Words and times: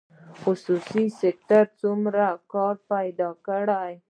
خصوصي 0.41 1.05
سکتور 1.21 1.65
څومره 1.81 2.25
کار 2.53 2.75
پیدا 2.91 3.29
کړی؟ 3.47 3.91